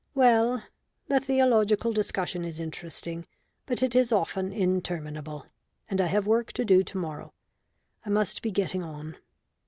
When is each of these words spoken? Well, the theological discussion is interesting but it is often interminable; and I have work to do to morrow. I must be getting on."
Well, 0.15 0.63
the 1.09 1.19
theological 1.19 1.93
discussion 1.93 2.43
is 2.43 2.59
interesting 2.59 3.27
but 3.67 3.83
it 3.83 3.93
is 3.95 4.11
often 4.11 4.51
interminable; 4.51 5.45
and 5.91 6.01
I 6.01 6.07
have 6.07 6.25
work 6.25 6.51
to 6.53 6.65
do 6.65 6.81
to 6.81 6.97
morrow. 6.97 7.35
I 8.03 8.09
must 8.09 8.41
be 8.41 8.49
getting 8.49 8.81
on." 8.81 9.17